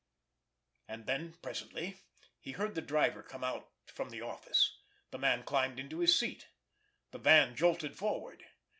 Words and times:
And 0.87 1.05
then 1.05 1.35
presently 1.43 1.97
he 2.39 2.53
heard 2.53 2.73
the 2.73 2.81
driver 2.81 3.21
come 3.21 3.43
out 3.43 3.69
from 3.85 4.09
the 4.09 4.21
office. 4.23 4.79
The 5.11 5.19
man 5.19 5.43
climbed 5.43 5.87
to 5.87 5.99
his 5.99 6.17
seat. 6.17 6.47
The 7.11 7.19
van 7.19 7.55
jolted 7.55 7.95
forward. 7.95 8.43